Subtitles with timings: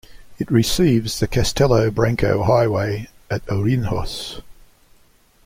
[0.39, 4.41] It receives the Castelo Branco Highway at Ourinhos.